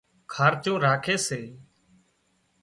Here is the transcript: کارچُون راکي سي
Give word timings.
کارچُون 0.33 0.75
راکي 0.85 1.15
سي 1.27 1.41